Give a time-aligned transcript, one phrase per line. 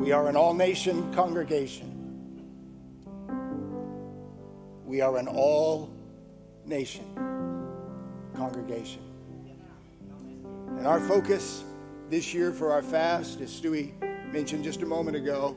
[0.00, 1.86] We are an all nation congregation.
[4.86, 5.90] We are an all
[6.64, 7.04] nation
[8.34, 9.02] congregation.
[10.78, 11.64] And our focus
[12.08, 13.92] this year for our fast, as Stewie
[14.32, 15.54] mentioned just a moment ago,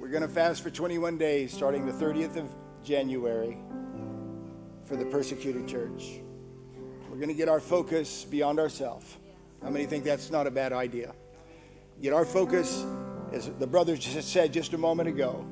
[0.00, 2.48] we're going to fast for 21 days starting the 30th of
[2.82, 3.58] January
[4.84, 6.20] for the persecuted church.
[7.10, 9.18] We're going to get our focus beyond ourselves.
[9.62, 11.12] How many think that's not a bad idea?
[12.00, 12.86] Get our focus,
[13.32, 15.44] as the brother just said just a moment ago,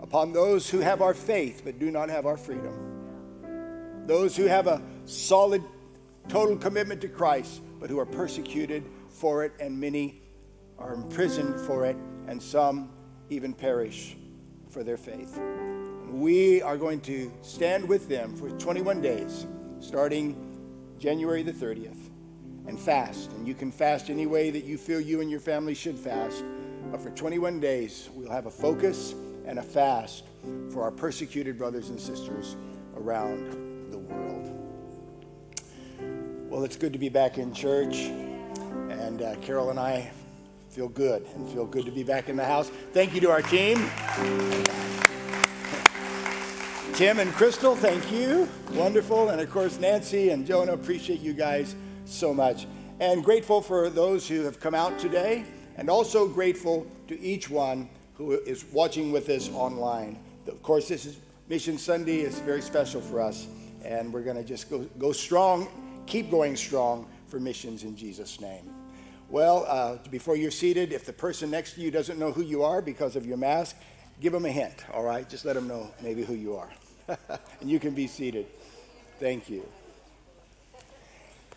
[0.00, 4.04] upon those who have our faith but do not have our freedom.
[4.06, 5.62] Those who have a solid,
[6.28, 10.22] total commitment to Christ but who are persecuted for it, and many
[10.78, 11.96] are imprisoned for it,
[12.26, 12.90] and some
[13.30, 14.16] even perish
[14.68, 15.40] for their faith.
[16.10, 19.46] We are going to stand with them for 21 days,
[19.80, 20.58] starting
[20.98, 22.10] January the 30th,
[22.66, 23.32] and fast.
[23.32, 26.44] And you can fast any way that you feel you and your family should fast.
[26.90, 29.14] But for 21 days, we'll have a focus
[29.46, 30.24] and a fast
[30.72, 32.56] for our persecuted brothers and sisters
[32.96, 34.56] around the world.
[36.48, 37.96] Well, it's good to be back in church.
[38.90, 40.10] And uh, Carol and I
[40.68, 42.70] feel good and feel good to be back in the house.
[42.92, 43.76] Thank you to our team.
[46.94, 48.48] Tim and Crystal, thank you.
[48.72, 49.30] Wonderful.
[49.30, 52.66] And of course, Nancy and Jonah, appreciate you guys so much.
[53.00, 55.44] And grateful for those who have come out today,
[55.80, 60.18] and also grateful to each one who is watching with us online.
[60.46, 61.16] Of course, this is
[61.48, 63.46] Mission Sunday, it's very special for us.
[63.82, 65.68] And we're going to just go, go strong,
[66.06, 68.70] keep going strong for missions in Jesus' name.
[69.30, 72.62] Well, uh, before you're seated, if the person next to you doesn't know who you
[72.62, 73.74] are because of your mask,
[74.20, 75.26] give them a hint, all right?
[75.30, 76.68] Just let them know maybe who you are.
[77.08, 78.44] and you can be seated.
[79.18, 79.66] Thank you.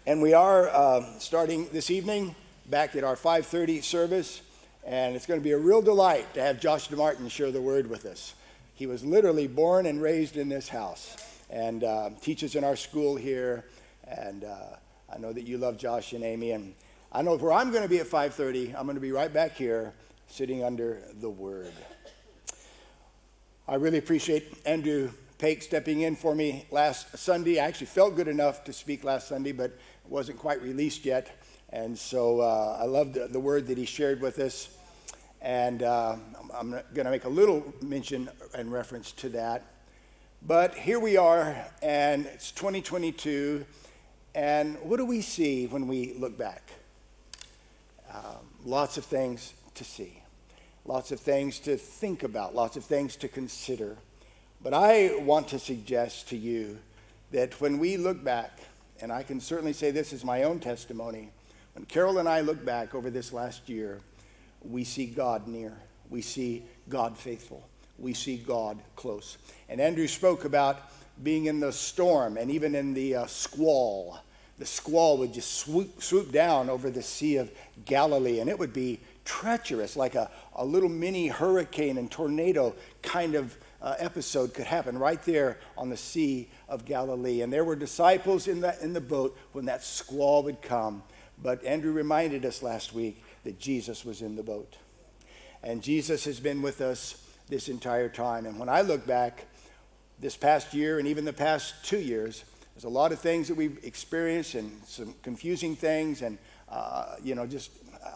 [0.08, 2.36] And we are uh, starting this evening
[2.70, 4.42] back at our 5:30 service,
[4.86, 7.90] and it's going to be a real delight to have Josh DeMartin share the word
[7.90, 8.34] with us.
[8.76, 11.18] He was literally born and raised in this house,
[11.50, 13.66] and uh, teaches in our school here.
[14.08, 14.78] And uh,
[15.14, 16.74] I know that you love Josh and Amy, and
[17.12, 18.76] I know where I'm going to be at 5:30.
[18.76, 19.94] I'm going to be right back here,
[20.28, 21.74] sitting under the Word.
[23.68, 27.60] I really appreciate Andrew Pake stepping in for me last Sunday.
[27.60, 29.78] I actually felt good enough to speak last Sunday, but
[30.10, 31.43] wasn't quite released yet.
[31.74, 34.70] And so uh, I loved the, the, word that he shared with us.
[35.42, 36.18] And uh,
[36.54, 39.64] I'm going to make a little mention and reference to that.
[40.46, 43.66] But here we are, and it's 2022.
[44.36, 46.62] And what do we see when we look back?
[48.14, 50.22] Um, lots of things to see,
[50.86, 53.98] lots of things to think about, lots of things to consider.
[54.62, 56.78] But I want to suggest to you
[57.32, 58.60] that when we look back,
[59.02, 61.32] and I can certainly say this is my own testimony,
[61.74, 64.00] when Carol and I look back over this last year,
[64.62, 65.74] we see God near,
[66.10, 67.68] we see God faithful,
[67.98, 69.38] we see God close.
[69.70, 70.80] And Andrew spoke about
[71.24, 74.20] being in the storm and even in the uh, squall
[74.60, 77.52] the squall would just swoop, swoop down over the Sea of
[77.86, 83.36] Galilee, and it would be treacherous, like a, a little mini hurricane and tornado kind
[83.36, 87.42] of uh, episode could happen right there on the Sea of Galilee.
[87.42, 91.04] And there were disciples in the, in the boat when that squall would come.
[91.42, 94.78] But Andrew reminded us last week that Jesus was in the boat.
[95.64, 97.16] And Jesus has been with us
[97.50, 98.46] this entire time.
[98.46, 99.46] And when I look back
[100.20, 102.44] this past year and even the past two years,
[102.76, 106.38] there's a lot of things that we've experienced and some confusing things, and,
[106.70, 107.72] uh, you know, just,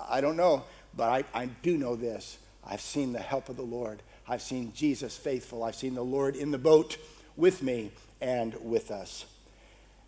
[0.09, 0.63] I don't know.
[0.95, 4.01] But I, I do know this I've seen the help of the Lord.
[4.27, 5.63] I've seen Jesus faithful.
[5.63, 6.97] I've seen the Lord in the boat
[7.37, 9.25] with me and with us.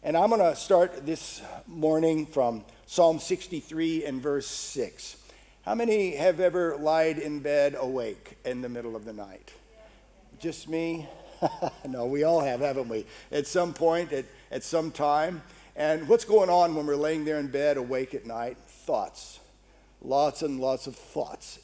[0.02, 5.18] And I'm going to start this morning from Psalm 63 and verse 6.
[5.64, 9.52] How many have ever lied in bed awake in the middle of the night?
[10.40, 11.06] Just me?
[11.86, 13.06] no, we all have, haven't we?
[13.30, 15.42] At some point, at, at some time.
[15.76, 18.58] And what's going on when we're laying there in bed awake at night?
[18.68, 19.42] Thoughts.
[20.02, 21.60] Lots and lots of thoughts.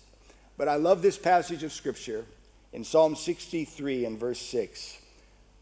[0.58, 2.26] But I love this passage of Scripture
[2.74, 5.00] in Psalm 63 and verse 6.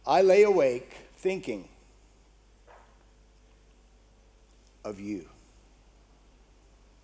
[0.08, 1.70] I lay awake thinking
[4.84, 5.26] of you.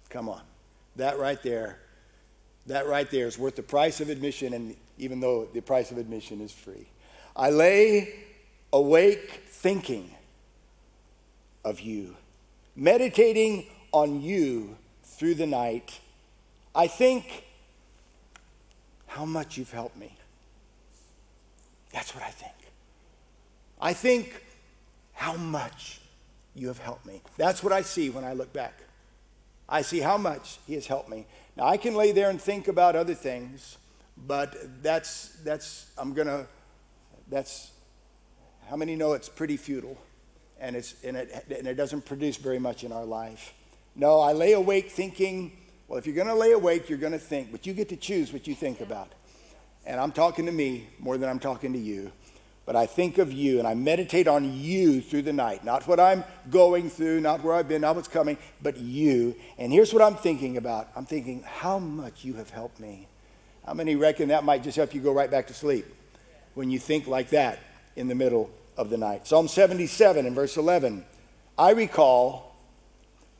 [0.09, 0.41] Come on.
[0.95, 1.79] That right there,
[2.65, 5.97] that right there is worth the price of admission, and even though the price of
[5.97, 6.87] admission is free.
[7.35, 8.13] I lay
[8.73, 10.11] awake thinking
[11.63, 12.15] of you,
[12.75, 15.99] meditating on you through the night.
[16.75, 17.45] I think
[19.07, 20.15] how much you've helped me.
[21.91, 22.53] That's what I think.
[23.81, 24.43] I think
[25.13, 25.98] how much
[26.59, 27.21] you have helped me.
[27.37, 28.73] That's what I see when I look back.
[29.67, 31.25] I see how much He has helped me.
[31.55, 33.77] Now, I can lay there and think about other things,
[34.17, 36.47] but that's, that's I'm to,
[37.29, 37.71] that's,
[38.69, 39.97] how many know it's pretty futile
[40.59, 43.53] and, it's, and, it, and it doesn't produce very much in our life?
[43.95, 45.51] No, I lay awake thinking,
[45.87, 48.47] well, if you're to lay awake, you're to think, but you get to choose what
[48.47, 49.11] you think about.
[49.85, 52.11] And I'm talking to me more than I'm talking to you
[52.69, 55.65] but I think of you and I meditate on you through the night.
[55.65, 59.33] Not what I'm going through, not where I've been, not what's coming, but you.
[59.57, 63.07] And here's what I'm thinking about I'm thinking how much you have helped me.
[63.65, 65.87] How many reckon that might just help you go right back to sleep
[66.53, 67.57] when you think like that
[67.95, 69.25] in the middle of the night?
[69.25, 71.03] Psalm 77 and verse 11
[71.57, 72.55] I recall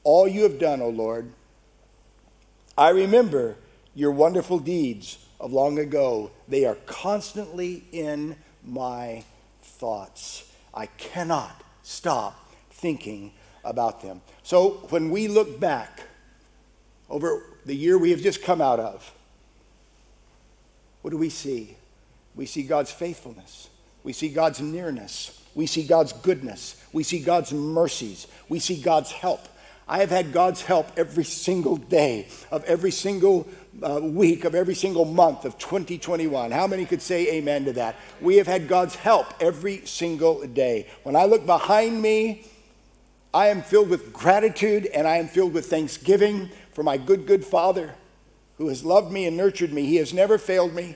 [0.03, 1.31] all you have done, O Lord.
[2.75, 3.57] I remember
[3.93, 6.31] your wonderful deeds of long ago.
[6.47, 8.35] They are constantly in
[8.69, 9.23] my
[9.61, 10.51] thoughts.
[10.73, 13.31] I cannot stop thinking
[13.63, 14.21] about them.
[14.43, 16.01] So when we look back
[17.09, 19.13] over the year we have just come out of,
[21.01, 21.75] what do we see?
[22.35, 23.69] We see God's faithfulness.
[24.03, 25.41] We see God's nearness.
[25.55, 26.81] We see God's goodness.
[26.93, 28.27] We see God's mercies.
[28.47, 29.47] We see God's help.
[29.87, 33.47] I have had God's help every single day of every single
[33.83, 36.51] uh, week of every single month of 2021.
[36.51, 37.95] How many could say amen to that?
[38.21, 40.87] We have had God's help every single day.
[41.03, 42.45] When I look behind me,
[43.33, 47.45] I am filled with gratitude and I am filled with thanksgiving for my good, good
[47.45, 47.93] Father
[48.59, 49.85] who has loved me and nurtured me.
[49.85, 50.95] He has never failed me,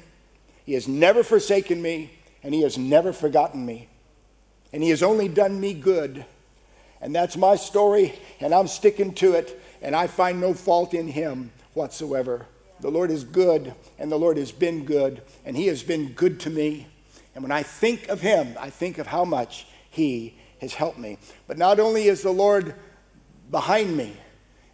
[0.65, 2.11] He has never forsaken me,
[2.43, 3.87] and He has never forgotten me.
[4.71, 6.25] And He has only done me good.
[7.01, 11.07] And that's my story, and I'm sticking to it, and I find no fault in
[11.07, 12.45] Him whatsoever.
[12.83, 16.41] The Lord is good, and the Lord has been good, and He has been good
[16.41, 16.87] to me.
[17.33, 21.17] And when I think of Him, I think of how much He has helped me.
[21.47, 22.75] But not only is the Lord
[23.49, 24.17] behind me,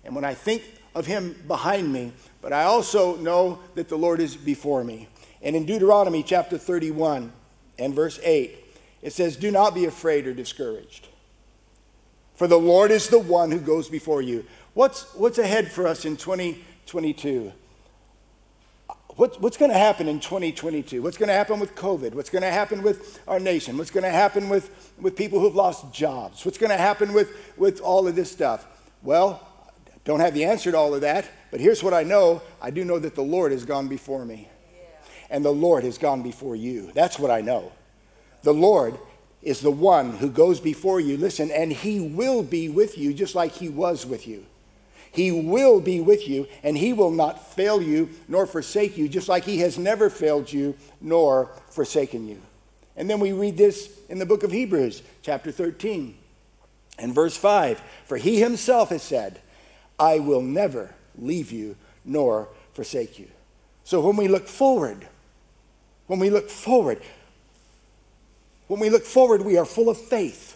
[0.03, 0.63] and when I think
[0.95, 2.11] of Him behind me,
[2.41, 5.07] but I also know that the Lord is before me.
[5.44, 7.31] And in Deuteronomy chapter 31
[7.77, 8.57] and verse 8,
[9.03, 11.09] it says, Do not be afraid or discouraged,
[12.33, 14.47] for the Lord is the one who goes before you.
[14.73, 17.53] What's, what's ahead for us in 2022?
[19.19, 21.01] What, what's going to happen in 2022?
[21.01, 22.13] What's going to happen with COVID?
[22.13, 23.77] What's going to happen with our nation?
[23.77, 26.45] What's going to happen with, with people who've lost jobs?
[26.45, 28.66] What's going to happen with, with all of this stuff?
[29.04, 29.45] Well,
[30.06, 32.86] don't have the answer to all of that, but here's what I know I do
[32.86, 34.48] know that the Lord has gone before me,
[35.30, 36.94] and the Lord has gone before you.
[36.95, 37.74] That's what I know.
[38.44, 38.98] The Lord
[39.42, 41.18] is the one who goes before you.
[41.18, 44.45] Listen, and He will be with you just like He was with you.
[45.11, 49.27] He will be with you, and He will not fail you nor forsake you, just
[49.27, 52.41] like He has never failed you nor forsaken you.
[52.95, 56.15] And then we read this in the book of Hebrews, chapter 13,
[56.97, 59.39] and verse 5 For He Himself has said,
[59.97, 63.27] I will never leave you nor forsake you.
[63.83, 65.07] So when we look forward,
[66.07, 67.01] when we look forward,
[68.67, 70.55] when we look forward, we are full of faith.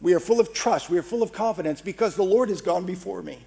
[0.00, 0.90] We are full of trust.
[0.90, 3.38] We are full of confidence because the Lord has gone before me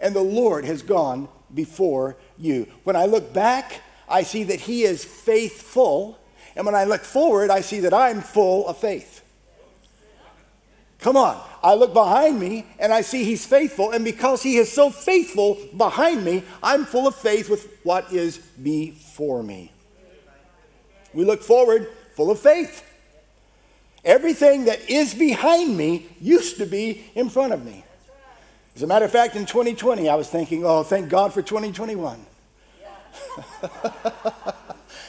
[0.00, 2.66] and the Lord has gone before you.
[2.84, 6.18] When I look back, I see that He is faithful,
[6.54, 9.22] and when I look forward, I see that I'm full of faith.
[10.98, 11.40] Come on.
[11.62, 13.90] I look behind me and I see he's faithful.
[13.90, 18.38] And because he is so faithful behind me, I'm full of faith with what is
[18.38, 19.72] before me.
[21.12, 22.84] We look forward full of faith.
[24.04, 27.84] Everything that is behind me used to be in front of me.
[28.76, 32.20] As a matter of fact, in 2020, I was thinking, oh, thank God for 2021.
[32.82, 33.70] Yeah.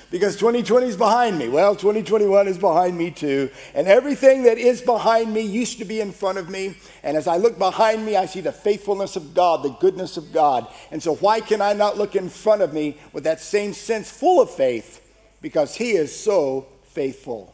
[0.09, 1.49] because 2020 is behind me.
[1.49, 3.49] Well, 2021 is behind me too.
[3.75, 6.75] And everything that is behind me used to be in front of me.
[7.03, 10.31] And as I look behind me, I see the faithfulness of God, the goodness of
[10.31, 10.65] God.
[10.89, 14.09] And so, why can I not look in front of me with that same sense
[14.09, 15.05] full of faith?
[15.41, 17.53] Because He is so faithful.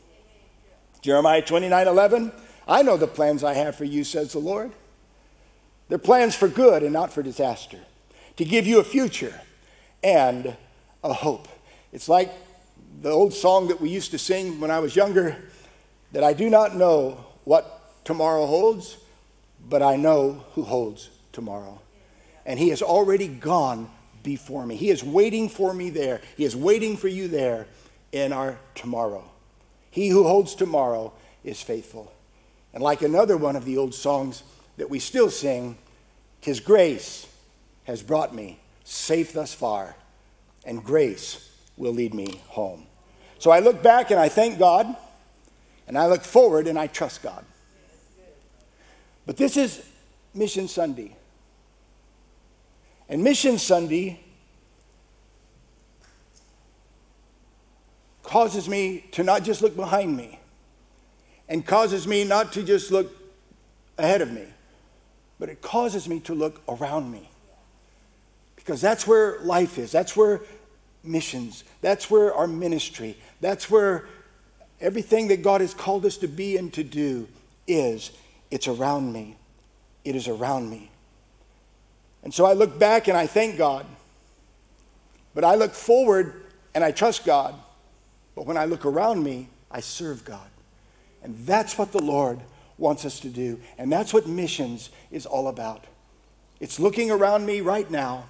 [1.02, 2.32] Jeremiah 29 11,
[2.68, 4.74] I know the plans I have for you, says the Lord
[5.94, 7.78] they're plans for good and not for disaster,
[8.38, 9.40] to give you a future
[10.04, 10.58] and
[11.04, 11.48] a hope.
[11.92, 12.34] It's like
[13.04, 15.38] the old song that we used to sing when I was younger
[16.12, 18.98] that I do not know what tomorrow holds,
[19.70, 21.80] but I know who holds tomorrow.
[22.44, 23.88] And He has already gone
[24.24, 24.76] before me.
[24.76, 26.22] He is waiting for me there.
[26.36, 27.68] He is waiting for you there
[28.12, 29.26] in our tomorrow.
[29.92, 32.12] He who holds tomorrow is faithful.
[32.74, 34.42] And like another one of the old songs,
[34.78, 35.78] that we still sing,
[36.44, 37.26] His grace
[37.86, 39.96] has brought me safe thus far,
[40.66, 42.86] and grace will lead me home.
[43.40, 44.94] So I look back and I thank God,
[45.88, 47.46] and I look forward and I trust God.
[49.26, 49.86] But this is
[50.34, 51.16] Mission Sunday.
[53.08, 54.20] And Mission Sunday
[58.22, 60.40] causes me to not just look behind me
[61.48, 63.14] and causes me not to just look
[63.98, 64.46] ahead of me,
[65.44, 67.30] but it causes me to look around me.
[68.56, 69.92] Because that's where life is.
[69.92, 70.40] That's where
[71.04, 74.06] missions, that's where our ministry, that's where
[74.80, 77.28] everything that God has called us to be and to do
[77.68, 78.12] is.
[78.52, 79.36] It's around me.
[80.06, 80.90] It is around me.
[82.24, 83.86] And so I look back and I thank God.
[85.36, 86.42] But I look forward
[86.74, 87.54] and I trust God.
[88.34, 90.48] But when I look around me, I serve God.
[91.22, 92.40] And that's what the Lord
[92.84, 93.60] wants us to do.
[93.80, 95.86] And that's what missions is all about.
[96.60, 98.26] It's looking around me right now.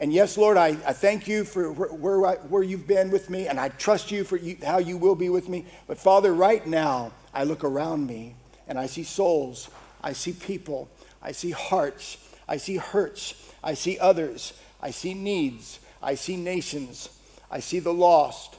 [0.00, 3.46] And yes, Lord, I, I thank you for where, where, where you've been with me,
[3.46, 5.66] and I trust you for you, how you will be with me.
[5.86, 8.34] But Father, right now, I look around me
[8.66, 9.68] and I see souls,
[10.02, 10.88] I see people,
[11.22, 12.16] I see hearts,
[12.48, 17.10] I see hurts, I see others, I see needs, I see nations,
[17.50, 18.56] I see the lost,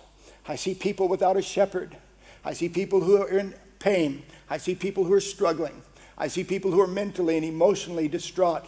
[0.48, 1.98] I see people without a shepherd,
[2.46, 5.82] I see people who are in pain, I see people who are struggling.
[6.18, 8.68] I see people who are mentally and emotionally distraught.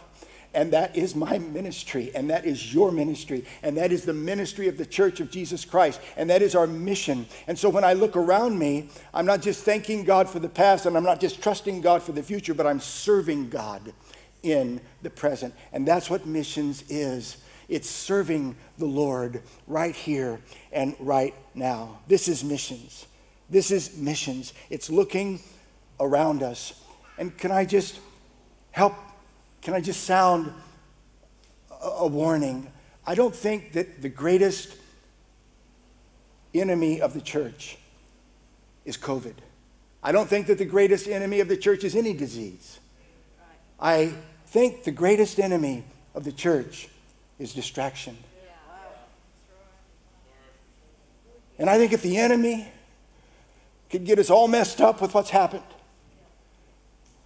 [0.54, 4.66] And that is my ministry, and that is your ministry, and that is the ministry
[4.68, 7.26] of the Church of Jesus Christ, and that is our mission.
[7.48, 10.86] And so when I look around me, I'm not just thanking God for the past,
[10.86, 13.92] and I'm not just trusting God for the future, but I'm serving God
[14.44, 15.54] in the present.
[15.72, 17.36] And that's what missions is
[17.68, 20.40] it's serving the Lord right here
[20.72, 21.98] and right now.
[22.06, 23.06] This is missions.
[23.50, 24.54] This is missions.
[24.70, 25.40] It's looking
[26.00, 26.80] around us.
[27.18, 28.00] And can I just
[28.70, 28.94] help?
[29.62, 30.52] Can I just sound
[31.70, 32.70] a, a warning?
[33.06, 34.76] I don't think that the greatest
[36.54, 37.78] enemy of the church
[38.84, 39.34] is COVID.
[40.02, 42.78] I don't think that the greatest enemy of the church is any disease.
[43.80, 44.12] I
[44.46, 45.84] think the greatest enemy
[46.14, 46.88] of the church
[47.38, 48.16] is distraction.
[51.58, 52.68] And I think if the enemy
[53.90, 55.62] could get us all messed up with what's happened,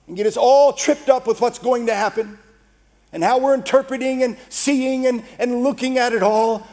[0.08, 2.38] and get us all tripped up with what's going to happen
[3.12, 6.66] and how we're interpreting and seeing and, and looking at it all.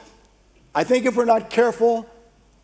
[0.74, 2.10] I think if we're not careful,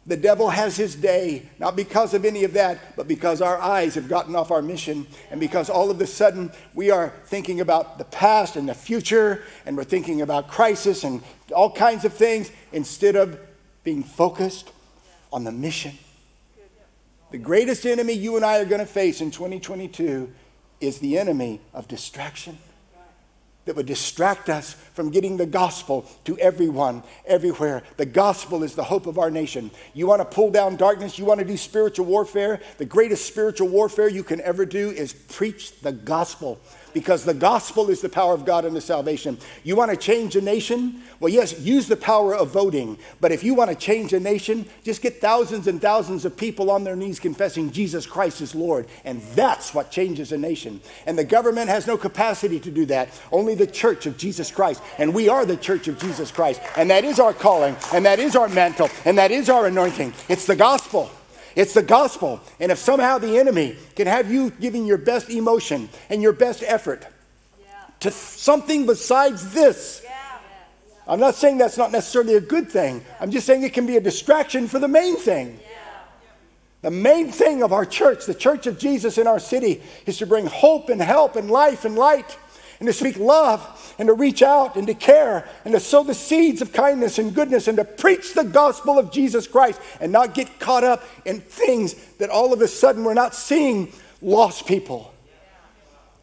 [0.05, 3.95] the devil has his day, not because of any of that, but because our eyes
[3.95, 7.97] have gotten off our mission, and because all of a sudden we are thinking about
[7.97, 11.21] the past and the future, and we're thinking about crisis and
[11.55, 13.39] all kinds of things instead of
[13.83, 14.71] being focused
[15.31, 15.97] on the mission.
[17.29, 20.33] The greatest enemy you and I are going to face in 2022
[20.81, 22.57] is the enemy of distraction
[23.65, 27.83] that would distract us from getting the gospel to everyone, everywhere.
[27.97, 29.69] The gospel is the hope of our nation.
[29.93, 32.59] You want to pull down darkness, you want to do spiritual warfare.
[32.79, 36.59] The greatest spiritual warfare you can ever do is preach the gospel
[36.93, 39.37] because the gospel is the power of God and the salvation.
[39.63, 41.01] You want to change a nation?
[41.19, 42.97] Well, yes, use the power of voting.
[43.19, 46.71] But if you want to change a nation, just get thousands and thousands of people
[46.71, 48.87] on their knees confessing Jesus Christ is Lord.
[49.05, 50.81] And that's what changes a nation.
[51.05, 53.09] And the government has no capacity to do that.
[53.31, 54.81] Only the church of Jesus Christ.
[54.97, 56.61] And we are the church of Jesus Christ.
[56.75, 57.75] And that is our calling.
[57.93, 58.89] And that is our mantle.
[59.05, 60.13] And that is our anointing.
[60.27, 61.11] It's the gospel.
[61.55, 62.41] It's the gospel.
[62.59, 66.63] And if somehow the enemy can have you giving your best emotion and your best
[66.65, 67.05] effort
[67.59, 67.67] yeah.
[68.01, 70.11] to something besides this, yeah.
[71.07, 73.03] I'm not saying that's not necessarily a good thing.
[73.19, 75.59] I'm just saying it can be a distraction for the main thing.
[76.81, 80.25] The main thing of our church, the church of Jesus in our city, is to
[80.25, 82.37] bring hope and help and life and light
[82.81, 86.15] and to speak love and to reach out and to care and to sow the
[86.15, 90.33] seeds of kindness and goodness and to preach the gospel of Jesus Christ and not
[90.33, 95.13] get caught up in things that all of a sudden we're not seeing lost people.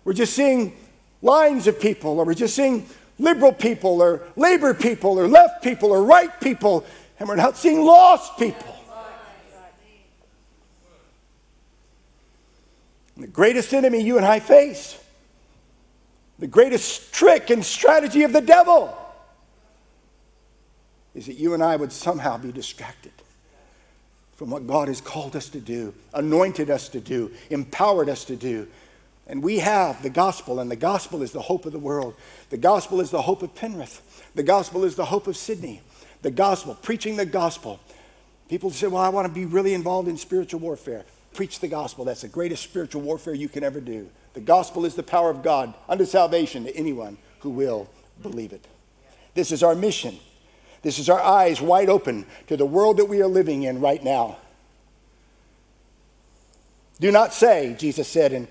[0.03, 0.77] We're just seeing
[1.23, 2.88] lines of people, or we're just seeing
[3.21, 6.85] liberal people, or labor people, or left people, or right people,
[7.21, 8.75] and we're not seeing lost people.
[13.15, 14.99] And the greatest enemy you and I face
[16.38, 18.97] the greatest trick and strategy of the devil
[21.14, 23.12] is that you and I would somehow be distracted
[24.37, 28.37] from what God has called us to do, anointed us to do, empowered us to
[28.37, 28.68] do.
[29.26, 32.14] And we have the gospel, and the gospel is the hope of the world.
[32.50, 34.30] The gospel is the hope of Penrith.
[34.37, 35.83] The gospel is the hope of Sydney.
[36.23, 37.80] The gospel, preaching the gospel.
[38.49, 41.04] People say, Well, I want to be really involved in spiritual warfare.
[41.35, 42.04] Preach the gospel.
[42.04, 44.09] That's the greatest spiritual warfare you can ever do.
[44.38, 47.90] The gospel is the power of God unto salvation to anyone who will
[48.23, 48.64] believe it.
[49.35, 50.16] This is our mission.
[50.83, 54.00] This is our eyes wide open to the world that we are living in right
[54.00, 54.37] now.
[57.00, 58.47] Do not say, Jesus said in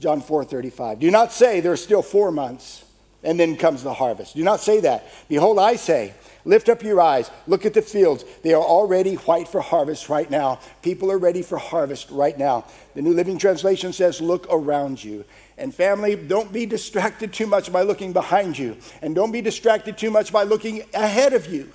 [0.00, 2.84] John 4 35, do not say there's still four months.
[3.22, 4.34] And then comes the harvest.
[4.34, 5.06] Do not say that.
[5.28, 6.14] Behold, I say,
[6.44, 8.24] lift up your eyes, look at the fields.
[8.42, 10.58] They are already white for harvest right now.
[10.82, 12.64] People are ready for harvest right now.
[12.94, 15.24] The New Living Translation says, look around you.
[15.56, 19.96] And family, don't be distracted too much by looking behind you, and don't be distracted
[19.96, 21.72] too much by looking ahead of you.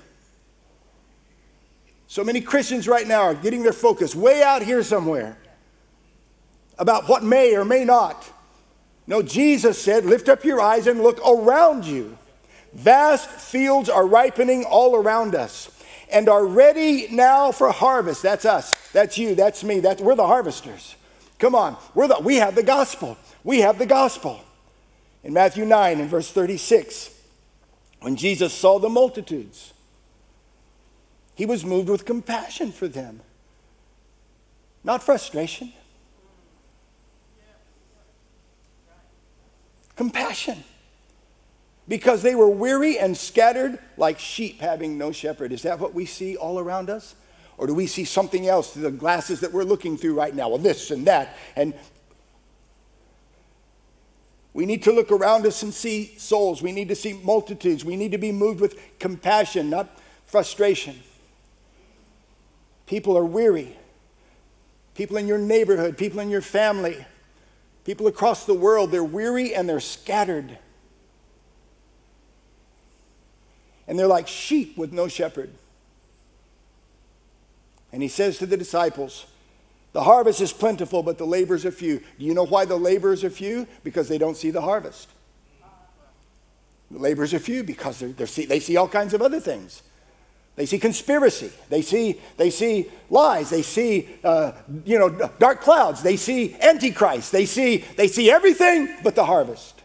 [2.07, 5.37] So many Christians right now are getting their focus way out here somewhere
[6.79, 8.29] about what may or may not.
[9.07, 12.17] No, Jesus said, Lift up your eyes and look around you.
[12.73, 15.71] Vast fields are ripening all around us
[16.11, 18.21] and are ready now for harvest.
[18.21, 18.75] That's us.
[18.91, 19.33] That's you.
[19.33, 19.79] That's me.
[19.79, 20.95] That's, we're the harvesters.
[21.39, 21.77] Come on.
[21.95, 23.17] We're the, we have the gospel.
[23.43, 24.41] We have the gospel.
[25.23, 27.09] In Matthew 9 and verse 36,
[28.01, 29.73] when Jesus saw the multitudes,
[31.35, 33.21] he was moved with compassion for them,
[34.83, 35.73] not frustration.
[39.97, 40.63] Compassion.
[41.87, 45.51] Because they were weary and scattered like sheep having no shepherd.
[45.51, 47.15] Is that what we see all around us?
[47.57, 50.49] Or do we see something else through the glasses that we're looking through right now?
[50.49, 51.35] Well, this and that.
[51.55, 51.73] And
[54.53, 56.61] we need to look around us and see souls.
[56.61, 57.83] We need to see multitudes.
[57.83, 61.01] We need to be moved with compassion, not frustration.
[62.85, 63.77] People are weary.
[64.93, 67.05] People in your neighborhood, people in your family,
[67.87, 70.57] people across the world, they're weary and they're scattered.
[73.87, 75.51] And they're like sheep with no shepherd.
[77.93, 79.25] And he says to the disciples,
[79.93, 81.99] The harvest is plentiful, but the laborers are few.
[82.19, 83.65] Do you know why the laborers are few?
[83.85, 85.07] Because they don't see the harvest.
[86.91, 89.81] The laborers are few because they're, they're see, they see all kinds of other things.
[90.57, 91.51] They see conspiracy.
[91.69, 93.51] They see, they see lies.
[93.51, 96.01] They see, uh, you know, dark clouds.
[96.01, 97.31] They see antichrist.
[97.31, 99.75] They see, they see everything but the harvest.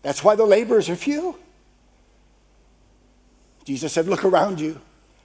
[0.00, 1.36] That's why the laborers are few.
[3.64, 4.80] Jesus said, Look around you.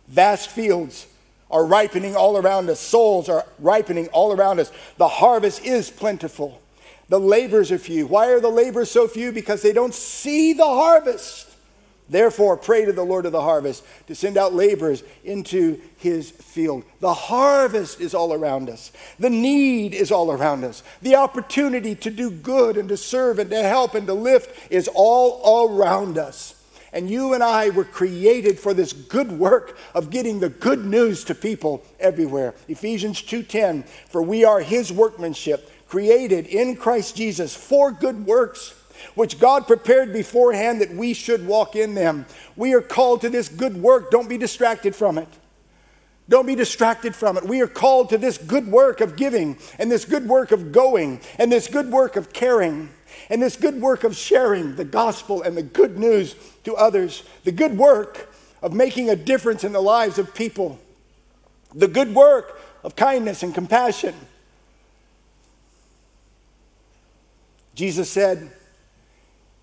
[0.09, 1.07] Vast fields
[1.49, 4.71] are ripening all around us, souls are ripening all around us.
[4.97, 6.61] The harvest is plentiful.
[7.09, 8.07] The laborers are few.
[8.07, 9.31] Why are the laborers so few?
[9.31, 11.47] Because they don't see the harvest.
[12.07, 16.83] Therefore, pray to the Lord of the harvest to send out laborers into his field.
[17.01, 18.91] The harvest is all around us.
[19.19, 20.81] The need is all around us.
[21.03, 24.89] The opportunity to do good and to serve and to help and to lift is
[24.91, 26.55] all around us.
[26.91, 31.23] And you and I were created for this good work of getting the good news
[31.25, 32.55] to people everywhere.
[32.67, 38.75] Ephesians 2:10, for we are his workmanship, created in Christ Jesus for good works
[39.15, 42.25] which God prepared beforehand that we should walk in them.
[42.55, 44.11] We are called to this good work.
[44.11, 45.27] Don't be distracted from it.
[46.27, 47.45] Don't be distracted from it.
[47.45, 51.21] We are called to this good work of giving, and this good work of going,
[51.39, 52.89] and this good work of caring,
[53.29, 57.23] and this good work of sharing the gospel and the good news to others.
[57.45, 60.79] The good work of making a difference in the lives of people.
[61.73, 64.13] The good work of kindness and compassion.
[67.79, 68.51] Jesus said,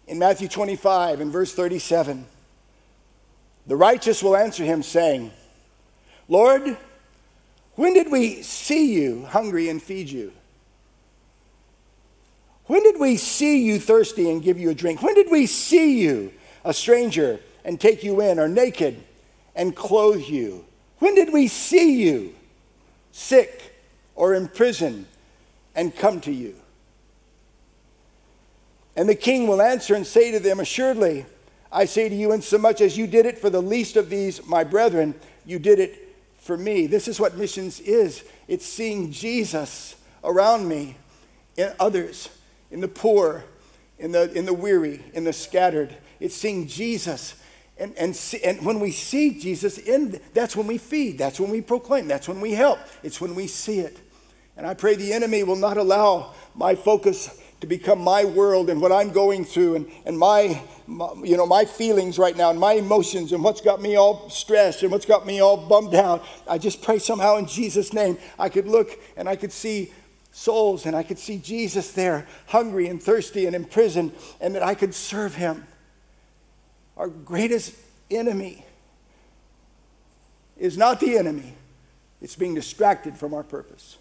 [0.06, 2.24] in Matthew 25 and verse 37.
[3.66, 5.32] The righteous will answer him, saying,
[6.26, 6.78] Lord,
[7.74, 10.32] when did we see you hungry and feed you?
[12.64, 15.02] When did we see you thirsty and give you a drink?
[15.02, 16.32] When did we see you
[16.64, 19.04] a stranger and take you in, or naked
[19.54, 20.64] and clothe you?
[21.00, 22.34] When did we see you
[23.12, 23.74] sick
[24.14, 25.06] or in prison
[25.74, 26.54] and come to you?
[28.96, 31.26] And the king will answer and say to them, Assuredly,
[31.70, 34.64] I say to you, insomuch as you did it for the least of these, my
[34.64, 36.86] brethren, you did it for me.
[36.86, 40.96] This is what missions is it's seeing Jesus around me,
[41.56, 42.30] in others,
[42.70, 43.44] in the poor,
[43.98, 45.94] in the, in the weary, in the scattered.
[46.20, 47.34] It's seeing Jesus.
[47.78, 51.50] And, and, see, and when we see Jesus, in, that's when we feed, that's when
[51.50, 53.98] we proclaim, that's when we help, it's when we see it.
[54.56, 58.80] And I pray the enemy will not allow my focus to become my world and
[58.80, 62.60] what I'm going through and, and my, my, you know, my feelings right now and
[62.60, 66.24] my emotions and what's got me all stressed and what's got me all bummed out.
[66.48, 69.92] I just pray somehow in Jesus' name I could look and I could see
[70.32, 74.62] souls and I could see Jesus there, hungry and thirsty and in prison, and that
[74.62, 75.66] I could serve him.
[76.96, 77.74] Our greatest
[78.10, 78.66] enemy
[80.58, 81.54] is not the enemy,
[82.20, 83.98] it's being distracted from our purpose.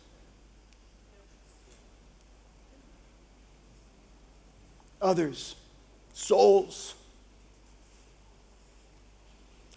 [5.06, 5.56] Others,
[6.14, 6.96] souls.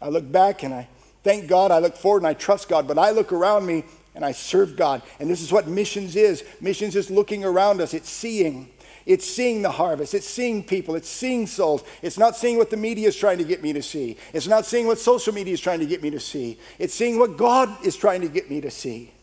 [0.01, 0.88] I look back and I
[1.23, 4.25] thank God, I look forward and I trust God, but I look around me and
[4.25, 5.03] I serve God.
[5.21, 8.71] And this is what missions is missions is looking around us, it's seeing.
[9.07, 10.12] It's seeing the harvest.
[10.12, 10.95] It's seeing people.
[10.95, 11.83] It's seeing souls.
[12.03, 14.19] It's not seeing what the media is trying to get me to see.
[14.35, 16.59] It's not seeing what social media is trying to get me to see.
[16.79, 19.14] It's seeing what God is trying to get me to see.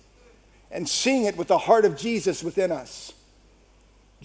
[0.72, 3.14] And seeing it with the heart of Jesus within us.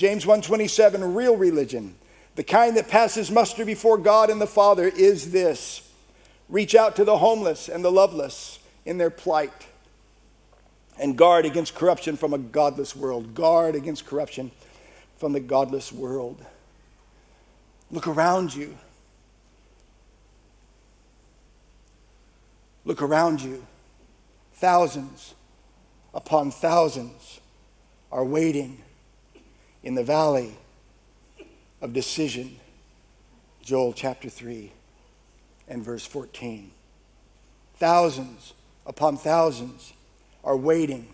[0.01, 1.95] James 1:27 real religion,
[2.35, 5.83] the kind that passes muster before God and the Father is this.
[6.49, 9.67] Reach out to the homeless and the loveless in their plight
[10.99, 13.35] and guard against corruption from a godless world.
[13.35, 14.53] Guard against corruption
[15.19, 16.47] from the godless world.
[17.91, 18.79] Look around you.
[22.87, 23.67] Look around you.
[24.55, 25.35] Thousands
[26.15, 27.41] upon thousands
[28.11, 28.83] are waiting
[29.83, 30.57] in the valley
[31.81, 32.57] of decision.
[33.63, 34.73] Joel chapter 3
[35.69, 36.71] and verse 14.
[37.77, 38.55] Thousands
[38.87, 39.93] upon thousands
[40.43, 41.09] are waiting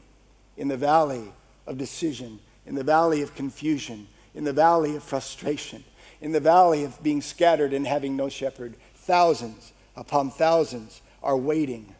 [0.56, 1.32] in the valley
[1.66, 5.84] of decision, in the valley of confusion, in the valley of frustration,
[6.20, 8.74] in the valley of being scattered and having no shepherd.
[8.94, 11.94] Thousands upon thousands are waiting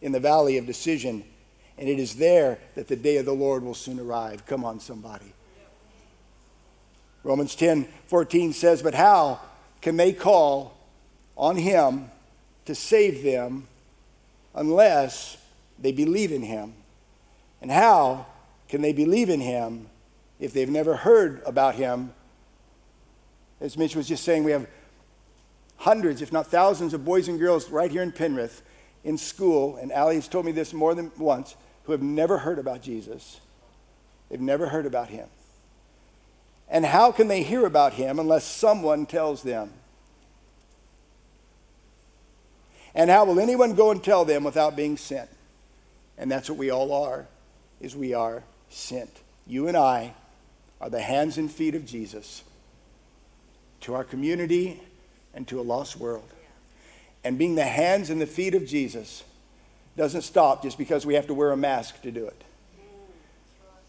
[0.00, 1.24] in the valley of decision,
[1.76, 4.46] and it is there that the day of the Lord will soon arrive.
[4.46, 5.32] Come on, somebody.
[7.22, 9.40] Romans 10 14 says, But how
[9.80, 10.76] can they call
[11.36, 12.10] on him
[12.66, 13.66] to save them
[14.54, 15.38] unless
[15.78, 16.74] they believe in him.
[17.62, 18.26] And how
[18.68, 19.86] can they believe in him
[20.38, 22.12] if they've never heard about him?
[23.60, 24.66] As Mitch was just saying, we have
[25.78, 28.62] hundreds, if not thousands, of boys and girls right here in Penrith
[29.02, 32.58] in school, and Ali has told me this more than once, who have never heard
[32.58, 33.40] about Jesus.
[34.28, 35.28] They've never heard about him.
[36.70, 39.72] And how can they hear about him unless someone tells them?
[42.94, 45.28] And how will anyone go and tell them without being sent?
[46.16, 47.26] And that's what we all are,
[47.80, 49.10] is we are sent.
[49.46, 50.14] You and I
[50.80, 52.44] are the hands and feet of Jesus
[53.80, 54.80] to our community
[55.34, 56.28] and to a lost world.
[57.24, 59.24] And being the hands and the feet of Jesus
[59.96, 62.42] doesn't stop just because we have to wear a mask to do it.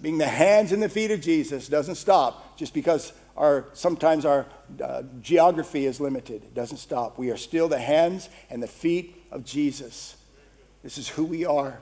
[0.02, 4.46] Being the hands and the feet of Jesus doesn't stop just because our, sometimes our
[4.84, 6.44] uh, geography is limited.
[6.44, 7.18] It doesn't stop.
[7.18, 10.18] We are still the hands and the feet of Jesus.
[10.84, 11.80] This is who we are.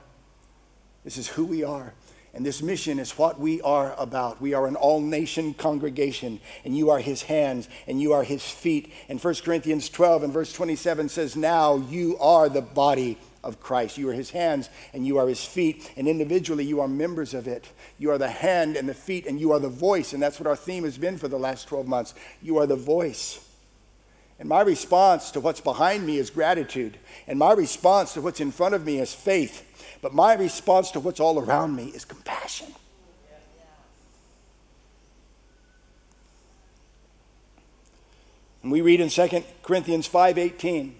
[1.04, 1.94] This is who we are.
[2.32, 4.40] And this mission is what we are about.
[4.40, 8.48] We are an all nation congregation, and you are his hands and you are his
[8.48, 8.92] feet.
[9.08, 13.98] And 1 Corinthians 12 and verse 27 says, Now you are the body of Christ.
[13.98, 15.92] You are his hands and you are his feet.
[15.96, 17.70] And individually, you are members of it.
[17.98, 20.12] You are the hand and the feet, and you are the voice.
[20.12, 22.14] And that's what our theme has been for the last 12 months.
[22.42, 23.46] You are the voice.
[24.38, 26.98] And my response to what's behind me is gratitude.
[27.26, 29.66] And my response to what's in front of me is faith.
[30.00, 32.68] But my response to what's all around me is compassion.
[38.62, 40.99] And we read in 2 Corinthians 5:18.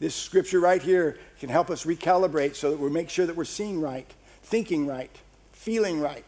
[0.00, 3.44] This scripture right here can help us recalibrate so that we make sure that we're
[3.44, 4.10] seeing right,
[4.42, 5.10] thinking right,
[5.52, 6.24] feeling right.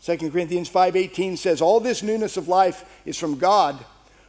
[0.00, 3.84] 2 Corinthians 5:18 says, "All this newness of life is from God,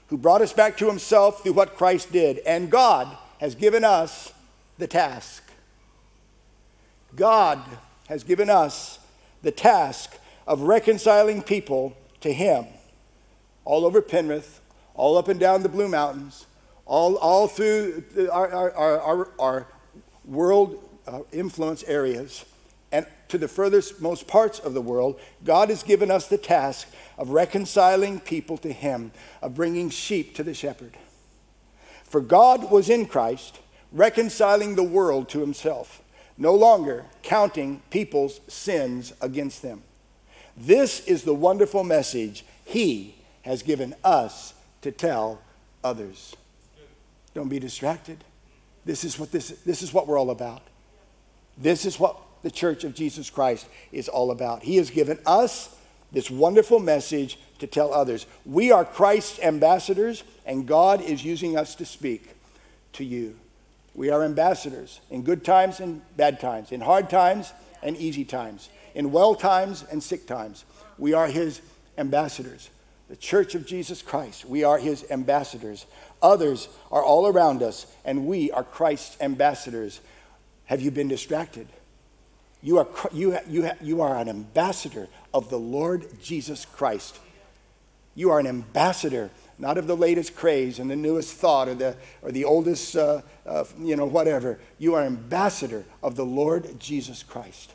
[0.07, 4.31] who brought us back to himself through what Christ did, and God has given us
[4.77, 5.43] the task
[7.15, 7.61] God
[8.07, 8.99] has given us
[9.41, 12.65] the task of reconciling people to Him
[13.65, 14.61] all over Penrith,
[14.95, 16.45] all up and down the Blue Mountains,
[16.85, 19.67] all, all through our, our, our, our
[20.25, 22.45] world uh, influence areas,
[22.91, 26.87] and to the furthest most parts of the world, God has given us the task
[27.17, 30.97] of reconciling people to Him, of bringing sheep to the shepherd.
[32.03, 33.59] For God was in Christ,
[33.91, 36.03] reconciling the world to Himself
[36.37, 39.83] no longer counting people's sins against them.
[40.55, 45.41] This is the wonderful message He has given us to tell
[45.83, 46.35] others.
[47.33, 48.23] Don't be distracted.
[48.85, 50.61] This is what, this, this is what we're all about.
[51.57, 54.63] This is what the church of Jesus Christ is all about.
[54.63, 55.75] He has given us
[56.11, 58.25] this wonderful message to tell others.
[58.45, 62.29] We are Christ's ambassadors, and God is using us to speak
[62.93, 63.35] to you.
[63.95, 68.69] We are ambassadors in good times and bad times, in hard times and easy times,
[68.95, 70.65] in well times and sick times.
[70.97, 71.61] We are his
[71.97, 72.69] ambassadors.
[73.13, 75.85] The church of Jesus Christ, we are his ambassadors.
[76.23, 80.01] Others are all around us, and we are Christ's ambassadors.
[80.65, 81.67] Have you been distracted?
[82.63, 87.19] You are, you, you, you are an ambassador of the Lord Jesus Christ.
[88.15, 91.95] You are an ambassador not of the latest craze and the newest thought or the,
[92.23, 94.59] or the oldest, uh, uh, you know, whatever.
[94.79, 97.73] You are ambassador of the Lord Jesus Christ.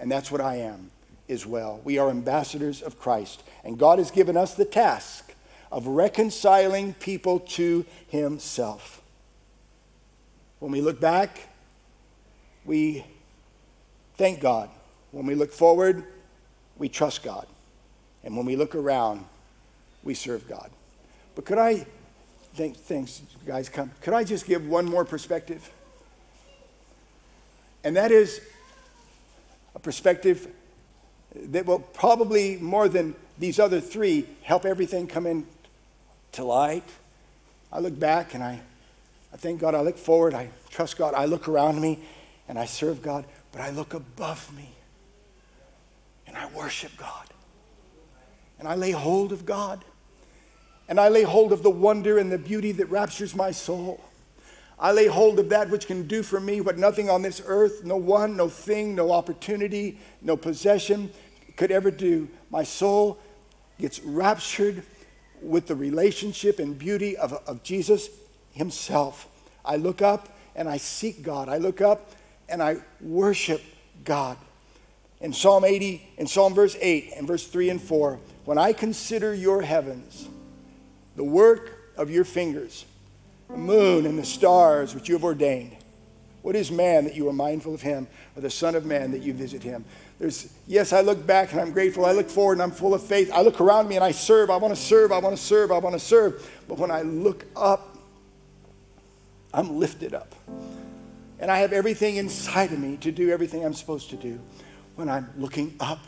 [0.00, 0.90] And that's what I am,
[1.32, 1.80] as well.
[1.82, 5.34] We are ambassadors of Christ, and God has given us the task
[5.72, 9.02] of reconciling people to Himself.
[10.60, 11.48] When we look back,
[12.64, 13.04] we
[14.14, 14.70] thank God.
[15.10, 16.04] When we look forward,
[16.78, 17.46] we trust God.
[18.22, 19.24] And when we look around,
[20.04, 20.70] we serve God.
[21.34, 21.86] But could I,
[22.54, 23.90] think, thanks, guys, come.
[24.02, 25.70] Could I just give one more perspective?
[27.82, 28.40] And that is
[29.74, 30.48] a perspective
[31.34, 35.46] that will probably more than these other three help everything come in
[36.32, 36.88] to light.
[37.72, 38.60] I look back and I,
[39.32, 39.74] I thank God.
[39.74, 40.34] I look forward.
[40.34, 41.14] I trust God.
[41.14, 42.00] I look around me
[42.48, 43.24] and I serve God.
[43.50, 44.70] But I look above me
[46.26, 47.26] and I worship God.
[48.58, 49.84] And I lay hold of God.
[50.88, 54.02] And I lay hold of the wonder and the beauty that raptures my soul.
[54.82, 57.84] I lay hold of that which can do for me what nothing on this earth,
[57.84, 61.12] no one, no thing, no opportunity, no possession
[61.56, 62.28] could ever do.
[62.50, 63.20] My soul
[63.78, 64.82] gets raptured
[65.40, 68.10] with the relationship and beauty of, of Jesus
[68.50, 69.28] Himself.
[69.64, 71.48] I look up and I seek God.
[71.48, 72.10] I look up
[72.48, 73.62] and I worship
[74.02, 74.36] God.
[75.20, 79.32] In Psalm 80, in Psalm verse 8 and verse 3 and 4, when I consider
[79.32, 80.28] your heavens,
[81.14, 82.84] the work of your fingers,
[83.52, 85.76] the moon and the stars which you have ordained,
[86.42, 89.22] what is man that you are mindful of him, or the Son of Man that
[89.22, 89.84] you visit him?
[90.18, 92.04] There's, yes, I look back and I'm grateful.
[92.04, 93.30] I look forward and I'm full of faith.
[93.32, 94.50] I look around me and I serve.
[94.50, 95.12] I want to serve.
[95.12, 95.70] I want to serve.
[95.70, 96.50] I want to serve.
[96.68, 97.96] But when I look up,
[99.54, 100.34] I'm lifted up.
[101.38, 104.40] And I have everything inside of me to do everything I'm supposed to do
[104.94, 106.00] when I'm looking up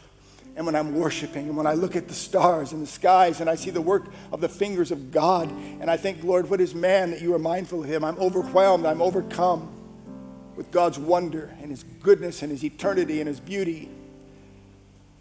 [0.57, 3.51] and when I'm worshiping and when I look at the stars and the skies and
[3.51, 6.75] I see the work of the fingers of God and I think, Lord, what is
[6.75, 8.05] man that you are mindful of him?
[8.05, 9.71] I'm overwhelmed, I'm overcome
[10.55, 13.91] with God's wonder and his goodness and his eternity and his beauty.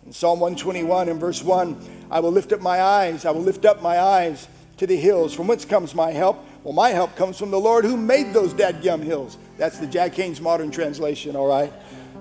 [0.05, 3.65] In Psalm 121 in verse 1, I will lift up my eyes, I will lift
[3.65, 5.33] up my eyes to the hills.
[5.33, 6.45] From whence comes my help?
[6.63, 9.37] Well, my help comes from the Lord who made those dadgum hills.
[9.57, 11.73] That's the Jack Hanes modern translation, all right?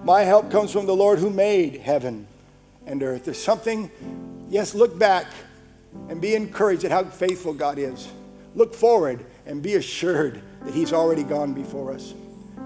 [0.05, 2.27] My help comes from the Lord who made heaven
[2.87, 3.25] and earth.
[3.25, 3.91] There's something,
[4.49, 5.27] yes, look back
[6.09, 8.09] and be encouraged at how faithful God is.
[8.55, 12.15] Look forward and be assured that He's already gone before us.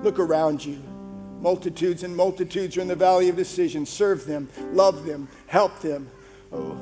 [0.02, 0.82] Look around you.
[1.40, 3.86] Multitudes and multitudes are in the valley of decision.
[3.86, 6.10] Serve them, love them, help them,
[6.52, 6.78] oh,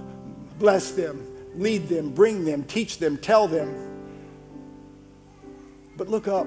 [0.58, 3.90] bless them, lead them, bring them, teach them, tell them.
[5.96, 6.46] But look up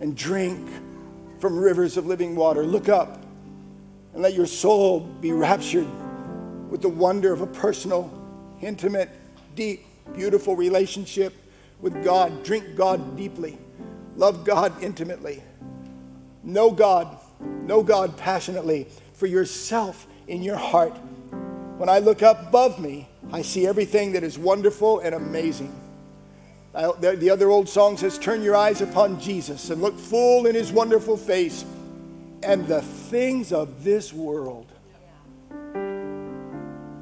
[0.00, 0.68] and drink
[1.38, 2.64] from rivers of living water.
[2.64, 3.23] Look up
[4.14, 5.88] and let your soul be raptured
[6.70, 8.10] with the wonder of a personal,
[8.62, 9.10] intimate,
[9.54, 11.34] deep, beautiful relationship
[11.80, 12.44] with God.
[12.44, 13.58] Drink God deeply,
[14.16, 15.42] love God intimately,
[16.42, 20.96] know God, know God passionately for yourself in your heart.
[21.76, 25.74] When I look up above me, I see everything that is wonderful and amazing.
[26.72, 30.72] The other old song says, Turn your eyes upon Jesus and look full in his
[30.72, 31.64] wonderful face,
[32.44, 34.66] and the things of this world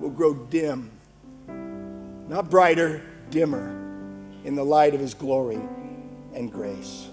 [0.01, 0.91] will grow dim,
[2.29, 3.79] not brighter, dimmer,
[4.45, 5.61] in the light of his glory
[6.35, 7.09] and grace.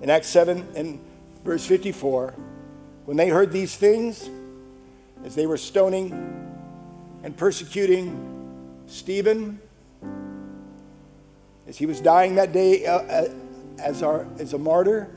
[0.00, 1.00] In Acts 7 and
[1.44, 2.34] verse 54,
[3.04, 4.28] when they heard these things,
[5.24, 6.12] as they were stoning
[7.22, 9.60] and persecuting Stephen,
[11.66, 13.28] as he was dying that day uh, uh,
[13.78, 15.10] as, our, as a martyr,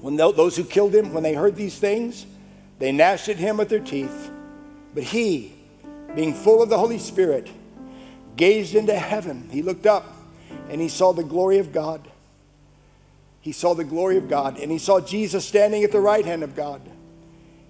[0.00, 2.26] when those who killed him, when they heard these things,
[2.78, 4.30] they gnashed at him with their teeth.
[4.94, 5.54] But he,
[6.14, 7.50] being full of the Holy Spirit,
[8.36, 9.48] gazed into heaven.
[9.50, 10.06] He looked up
[10.68, 12.08] and he saw the glory of God.
[13.40, 16.42] He saw the glory of God and he saw Jesus standing at the right hand
[16.42, 16.80] of God.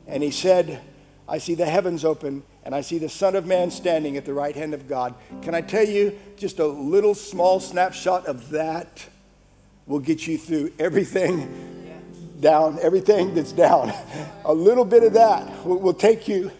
[0.06, 0.80] And he said,
[1.26, 4.34] I see the heavens open and I see the Son of Man standing at the
[4.34, 5.14] right hand of God.
[5.42, 9.08] Can I tell you just a little small snapshot of that
[9.86, 11.77] will get you through everything
[12.40, 13.92] down, everything that's down.
[14.44, 16.50] A little bit of that will, take you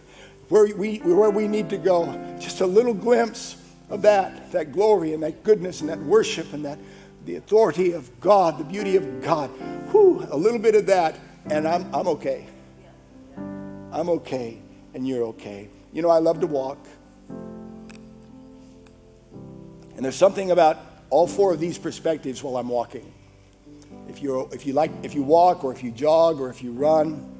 [0.49, 2.05] where we, where we need to go.
[2.39, 3.55] Just a little glimpse
[3.89, 6.79] of that, that glory and that goodness and that worship and that
[7.25, 9.49] the authority of God, the beauty of God.
[9.91, 11.15] Whew, a little bit of that,
[11.45, 12.47] and I'm, I'm okay.
[13.91, 14.59] I'm okay,
[14.93, 15.69] and you're okay.
[15.91, 16.77] You know, I love to walk.
[19.95, 20.77] And there's something about
[21.09, 23.11] all four of these perspectives while I'm walking.
[24.09, 26.71] If, you're, if you like, if you walk or if you jog or if you
[26.71, 27.35] run,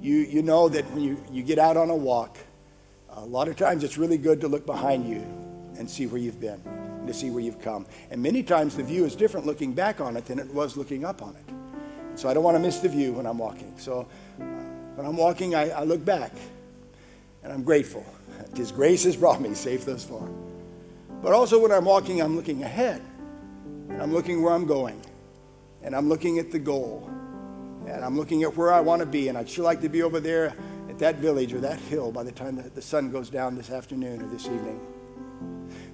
[0.00, 2.38] you, you know that when you, you get out on a walk,
[3.10, 5.20] a lot of times it's really good to look behind you
[5.78, 7.86] and see where you've been, and to see where you've come.
[8.10, 11.04] And many times the view is different looking back on it than it was looking
[11.04, 12.18] up on it.
[12.18, 13.74] So I don't want to miss the view when I'm walking.
[13.76, 14.08] So
[14.40, 14.44] uh,
[14.96, 16.32] when I'm walking, I, I look back
[17.42, 18.04] and I'm grateful.
[18.56, 20.28] His grace has brought me safe thus far.
[21.22, 23.02] But also when I'm walking, I'm looking ahead.
[23.88, 25.00] And I'm looking where I'm going.
[25.88, 27.08] And I'm looking at the goal.
[27.86, 29.28] And I'm looking at where I want to be.
[29.28, 30.54] And I'd sure like to be over there
[30.90, 33.70] at that village or that hill by the time the, the sun goes down this
[33.70, 34.78] afternoon or this evening.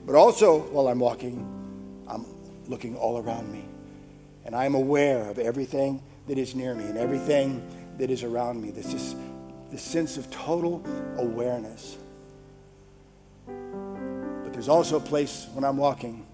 [0.05, 1.47] But also, while I'm walking,
[2.09, 2.27] I'm
[2.67, 3.67] looking all around me.
[4.45, 7.65] And I'm aware of everything that is near me and everything
[7.99, 8.73] that is around me.
[8.73, 9.15] This is
[9.71, 10.85] the sense of total
[11.19, 11.99] awareness.
[13.47, 16.27] But there's also a place when I'm walking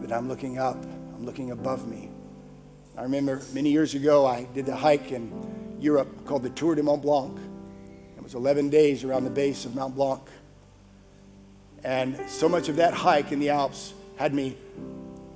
[0.00, 0.82] that I'm looking up,
[1.14, 2.13] I'm looking above me.
[2.96, 6.82] I remember many years ago, I did a hike in Europe called the Tour de
[6.82, 7.36] Mont Blanc.
[8.16, 10.22] It was 11 days around the base of Mont Blanc.
[11.82, 14.56] And so much of that hike in the Alps had me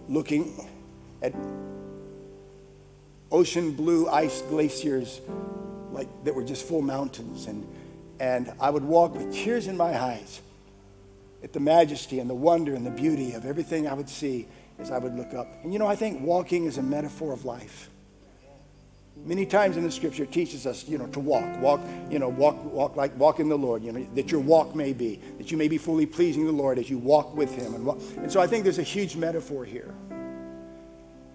[0.08, 0.68] looking
[1.20, 1.34] at
[3.32, 5.20] ocean blue ice glaciers
[5.90, 7.66] like that were just full mountains and
[8.20, 10.40] and I would walk with tears in my eyes
[11.44, 14.90] at the majesty and the wonder and the beauty of everything I would see as
[14.90, 15.48] I would look up.
[15.62, 17.90] And you know, I think walking is a metaphor of life.
[19.24, 22.28] Many times in the scripture it teaches us, you know, to walk, walk, you know,
[22.28, 25.50] walk, walk like walk in the Lord, you know, that your walk may be, that
[25.50, 27.74] you may be fully pleasing the Lord as you walk with Him.
[27.74, 27.98] And, walk.
[28.16, 29.92] and so I think there's a huge metaphor here.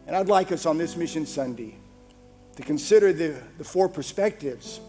[0.08, 1.75] And I'd like us on this Mission Sunday
[2.56, 4.79] to consider the, the four perspectives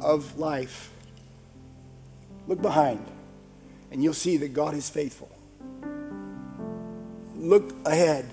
[0.00, 0.90] of life.
[2.46, 3.04] Look behind,
[3.90, 5.33] and you'll see that God is faithful.
[7.44, 8.24] Look ahead,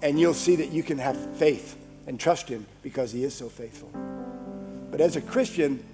[0.00, 3.48] and you'll see that you can have faith and trust Him because He is so
[3.48, 3.90] faithful.
[4.90, 5.84] But as a Christian,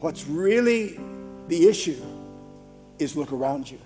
[0.00, 0.98] what's really
[1.48, 2.02] the issue
[2.98, 3.78] is look around you.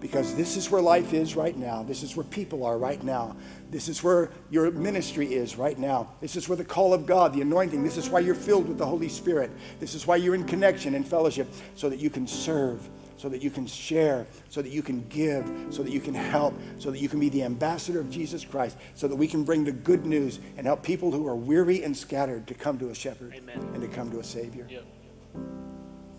[0.00, 1.82] Because this is where life is right now.
[1.82, 3.36] This is where people are right now.
[3.70, 6.08] This is where your ministry is right now.
[6.22, 8.78] This is where the call of God, the anointing, this is why you're filled with
[8.78, 9.50] the Holy Spirit.
[9.80, 12.88] This is why you're in connection and fellowship so that you can serve,
[13.24, 16.52] so that you can share, so that you can give, so that you can help,
[16.78, 19.64] so that you can be the ambassador of Jesus Christ, so that we can bring
[19.64, 22.94] the good news and help people who are weary and scattered to come to a
[22.94, 23.58] shepherd Amen.
[23.72, 24.66] and to come to a Savior.
[24.68, 24.84] Yep.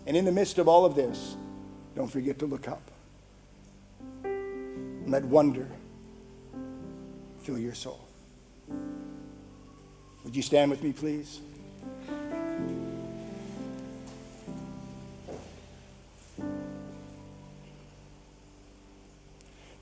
[0.08, 1.36] And in the midst of all of this,
[1.94, 2.90] don't forget to look up.
[4.24, 5.68] And let wonder
[7.44, 8.00] fill your soul.
[10.24, 11.38] Would you stand with me, please?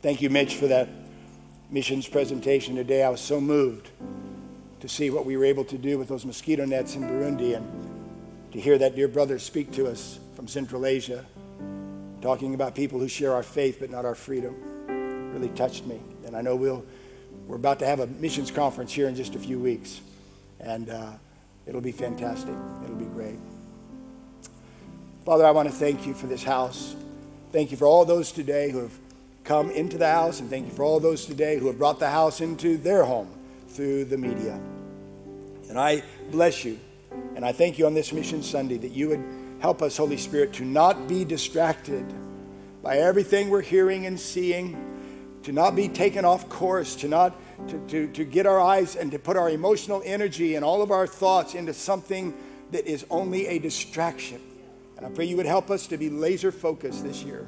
[0.05, 0.91] Thank you, Mitch, for that
[1.71, 3.03] missions presentation today.
[3.03, 3.89] I was so moved
[4.81, 8.53] to see what we were able to do with those mosquito nets in Burundi and
[8.53, 11.25] to hear that dear brother speak to us from Central Asia,
[12.21, 14.55] talking about people who share our faith but not our freedom.
[15.33, 16.03] Really touched me.
[16.27, 16.85] And I know we'll,
[17.47, 20.03] we're about to have a missions conference here in just a few weeks.
[20.61, 21.13] And uh,
[21.65, 22.55] it'll be fantastic.
[22.85, 23.39] It'll be great.
[25.25, 26.95] Father, I want to thank you for this house.
[27.53, 29.04] Thank you for all those today who have
[29.45, 32.11] come into the house, and thank you for all those today who have brought the
[32.11, 33.29] house into their home
[33.69, 34.59] through the media.
[35.69, 36.81] And I bless you,
[37.37, 39.25] and I thank you on this Mission Sunday that you would
[39.61, 42.05] help us, Holy Spirit, to not be distracted
[42.83, 44.77] by everything we're hearing and seeing,
[45.43, 47.35] to not be taken off course, to not
[47.69, 50.91] to, to, to get our eyes and to put our emotional energy and all of
[50.91, 52.35] our thoughts into something
[52.73, 54.41] that is only a distraction.
[54.97, 57.47] And I pray you would help us to be laser focused this year.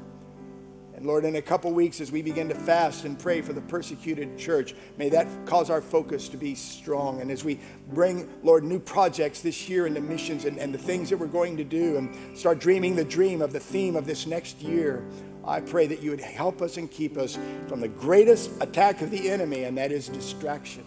[0.97, 3.61] And Lord, in a couple weeks, as we begin to fast and pray for the
[3.61, 7.21] persecuted church, may that cause our focus to be strong.
[7.21, 11.11] And as we bring, Lord, new projects this year into missions and, and the things
[11.11, 14.27] that we're going to do and start dreaming the dream of the theme of this
[14.27, 15.05] next year,
[15.45, 19.11] I pray that you would help us and keep us from the greatest attack of
[19.11, 20.85] the enemy, and that is distraction.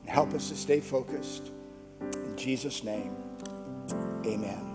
[0.00, 1.52] And help us to stay focused.
[2.00, 3.14] In Jesus' name,
[4.26, 4.71] amen.